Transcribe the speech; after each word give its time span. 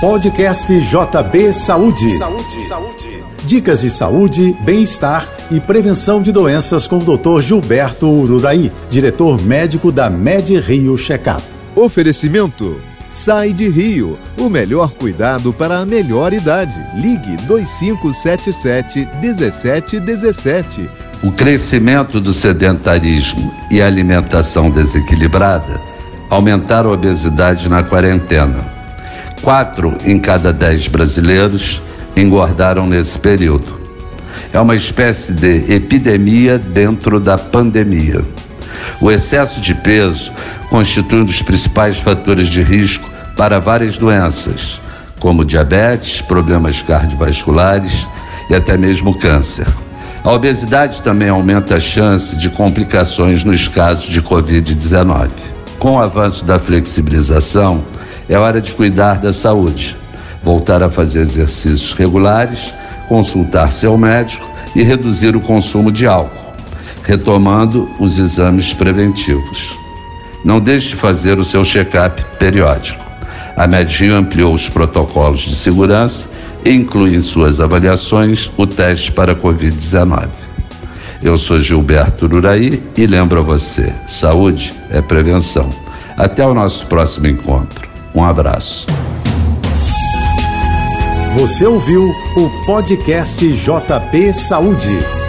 Podcast 0.00 0.72
JB 0.80 1.52
Saúde. 1.52 2.16
Saúde. 2.16 2.60
Saúde. 2.66 3.24
Dicas 3.44 3.82
de 3.82 3.90
saúde, 3.90 4.56
bem-estar 4.64 5.28
e 5.50 5.60
prevenção 5.60 6.22
de 6.22 6.32
doenças 6.32 6.88
com 6.88 6.96
o 6.96 7.18
Dr. 7.18 7.42
Gilberto 7.42 8.08
Ururaí, 8.08 8.72
diretor 8.90 9.38
médico 9.42 9.92
da 9.92 10.08
Med 10.08 10.58
Rio 10.58 10.96
Checkup. 10.96 11.42
Oferecimento 11.76 12.80
Sai 13.06 13.52
de 13.52 13.68
Rio, 13.68 14.18
o 14.38 14.48
melhor 14.48 14.92
cuidado 14.92 15.52
para 15.52 15.80
a 15.80 15.84
melhor 15.84 16.32
idade. 16.32 16.80
Ligue 16.96 17.36
2577 17.46 19.06
1717. 19.20 20.88
O 21.22 21.30
crescimento 21.30 22.22
do 22.22 22.32
sedentarismo 22.32 23.52
e 23.70 23.82
a 23.82 23.86
alimentação 23.86 24.70
desequilibrada 24.70 25.78
aumentaram 26.30 26.88
a 26.88 26.94
obesidade 26.94 27.68
na 27.68 27.82
quarentena. 27.82 28.79
Quatro 29.42 29.96
em 30.04 30.18
cada 30.18 30.52
dez 30.52 30.86
brasileiros 30.86 31.80
engordaram 32.14 32.86
nesse 32.86 33.18
período. 33.18 33.80
É 34.52 34.60
uma 34.60 34.76
espécie 34.76 35.32
de 35.32 35.72
epidemia 35.72 36.58
dentro 36.58 37.18
da 37.18 37.38
pandemia. 37.38 38.22
O 39.00 39.10
excesso 39.10 39.60
de 39.60 39.74
peso 39.74 40.30
constitui 40.68 41.20
um 41.20 41.24
dos 41.24 41.40
principais 41.40 41.98
fatores 41.98 42.48
de 42.48 42.62
risco 42.62 43.08
para 43.36 43.58
várias 43.58 43.96
doenças, 43.96 44.80
como 45.18 45.44
diabetes, 45.44 46.20
problemas 46.20 46.82
cardiovasculares 46.82 48.06
e 48.50 48.54
até 48.54 48.76
mesmo 48.76 49.18
câncer. 49.18 49.66
A 50.22 50.32
obesidade 50.32 51.02
também 51.02 51.30
aumenta 51.30 51.76
a 51.76 51.80
chance 51.80 52.36
de 52.36 52.50
complicações 52.50 53.42
nos 53.42 53.68
casos 53.68 54.04
de 54.04 54.20
Covid-19. 54.20 55.30
Com 55.78 55.92
o 55.92 55.98
avanço 55.98 56.44
da 56.44 56.58
flexibilização, 56.58 57.82
é 58.30 58.38
hora 58.38 58.60
de 58.60 58.72
cuidar 58.72 59.18
da 59.18 59.32
saúde, 59.32 59.96
voltar 60.40 60.84
a 60.84 60.88
fazer 60.88 61.20
exercícios 61.20 61.92
regulares, 61.92 62.72
consultar 63.08 63.72
seu 63.72 63.98
médico 63.98 64.48
e 64.76 64.84
reduzir 64.84 65.34
o 65.34 65.40
consumo 65.40 65.90
de 65.90 66.06
álcool, 66.06 66.52
retomando 67.02 67.90
os 67.98 68.20
exames 68.20 68.72
preventivos. 68.72 69.76
Não 70.44 70.60
deixe 70.60 70.90
de 70.90 70.96
fazer 70.96 71.40
o 71.40 71.44
seu 71.44 71.64
check-up 71.64 72.24
periódico. 72.38 73.04
A 73.56 73.66
Medinho 73.66 74.14
ampliou 74.14 74.54
os 74.54 74.68
protocolos 74.68 75.40
de 75.40 75.56
segurança 75.56 76.28
e 76.64 76.70
inclui 76.70 77.16
em 77.16 77.20
suas 77.20 77.60
avaliações 77.60 78.48
o 78.56 78.64
teste 78.64 79.10
para 79.10 79.34
Covid-19. 79.34 80.28
Eu 81.20 81.36
sou 81.36 81.58
Gilberto 81.58 82.26
Uraí 82.26 82.80
e 82.96 83.06
lembro 83.08 83.40
a 83.40 83.42
você: 83.42 83.92
saúde 84.06 84.72
é 84.88 85.02
prevenção. 85.02 85.68
Até 86.16 86.46
o 86.46 86.54
nosso 86.54 86.86
próximo 86.86 87.26
encontro. 87.26 87.90
Um 88.14 88.24
abraço. 88.24 88.86
Você 91.38 91.64
ouviu 91.64 92.10
o 92.36 92.66
podcast 92.66 93.46
JP 93.52 94.32
Saúde. 94.32 95.19